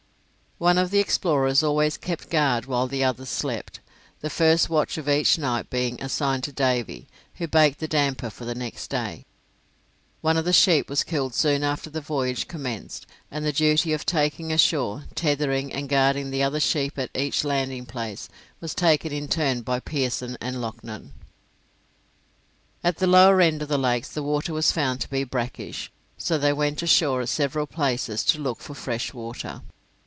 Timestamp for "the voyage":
11.89-12.47